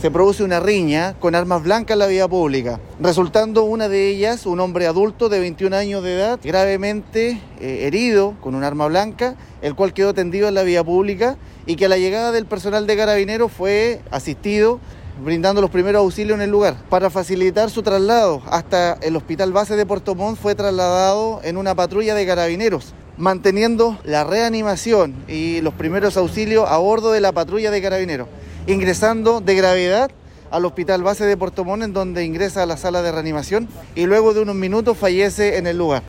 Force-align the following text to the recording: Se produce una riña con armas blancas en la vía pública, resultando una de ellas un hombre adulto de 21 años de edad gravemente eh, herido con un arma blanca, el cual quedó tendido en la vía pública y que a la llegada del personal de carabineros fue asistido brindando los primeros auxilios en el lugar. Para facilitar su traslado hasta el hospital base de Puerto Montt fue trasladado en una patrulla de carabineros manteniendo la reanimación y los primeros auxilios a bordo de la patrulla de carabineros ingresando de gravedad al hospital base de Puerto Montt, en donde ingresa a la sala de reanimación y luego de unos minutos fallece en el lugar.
Se 0.00 0.12
produce 0.12 0.44
una 0.44 0.60
riña 0.60 1.16
con 1.18 1.34
armas 1.34 1.64
blancas 1.64 1.96
en 1.96 1.98
la 1.98 2.06
vía 2.06 2.28
pública, 2.28 2.78
resultando 3.00 3.64
una 3.64 3.88
de 3.88 4.06
ellas 4.06 4.46
un 4.46 4.60
hombre 4.60 4.86
adulto 4.86 5.28
de 5.28 5.40
21 5.40 5.74
años 5.74 6.04
de 6.04 6.14
edad 6.14 6.38
gravemente 6.40 7.40
eh, 7.58 7.80
herido 7.82 8.36
con 8.40 8.54
un 8.54 8.62
arma 8.62 8.86
blanca, 8.86 9.34
el 9.60 9.74
cual 9.74 9.92
quedó 9.92 10.14
tendido 10.14 10.46
en 10.46 10.54
la 10.54 10.62
vía 10.62 10.84
pública 10.84 11.36
y 11.66 11.74
que 11.74 11.86
a 11.86 11.88
la 11.88 11.98
llegada 11.98 12.30
del 12.30 12.46
personal 12.46 12.86
de 12.86 12.96
carabineros 12.96 13.50
fue 13.50 14.00
asistido 14.12 14.78
brindando 15.24 15.60
los 15.60 15.70
primeros 15.70 15.98
auxilios 15.98 16.36
en 16.36 16.42
el 16.42 16.50
lugar. 16.50 16.76
Para 16.88 17.10
facilitar 17.10 17.68
su 17.68 17.82
traslado 17.82 18.40
hasta 18.46 18.92
el 19.02 19.16
hospital 19.16 19.52
base 19.52 19.74
de 19.74 19.84
Puerto 19.84 20.14
Montt 20.14 20.38
fue 20.38 20.54
trasladado 20.54 21.40
en 21.42 21.56
una 21.56 21.74
patrulla 21.74 22.14
de 22.14 22.24
carabineros 22.24 22.94
manteniendo 23.16 23.98
la 24.04 24.22
reanimación 24.22 25.24
y 25.26 25.60
los 25.60 25.74
primeros 25.74 26.16
auxilios 26.16 26.66
a 26.68 26.78
bordo 26.78 27.10
de 27.10 27.20
la 27.20 27.32
patrulla 27.32 27.72
de 27.72 27.82
carabineros 27.82 28.28
ingresando 28.68 29.40
de 29.40 29.54
gravedad 29.54 30.10
al 30.50 30.64
hospital 30.66 31.02
base 31.02 31.24
de 31.24 31.36
Puerto 31.38 31.64
Montt, 31.64 31.82
en 31.84 31.92
donde 31.94 32.24
ingresa 32.24 32.62
a 32.62 32.66
la 32.66 32.76
sala 32.76 33.00
de 33.00 33.10
reanimación 33.10 33.66
y 33.94 34.04
luego 34.04 34.34
de 34.34 34.42
unos 34.42 34.54
minutos 34.54 34.96
fallece 34.96 35.56
en 35.56 35.66
el 35.66 35.78
lugar. 35.78 36.02